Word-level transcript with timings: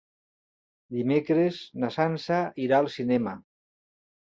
Dimecres 0.99 1.59
na 1.85 1.91
Sança 1.97 2.41
irà 2.67 2.81
al 2.83 2.93
cinema. 2.97 3.39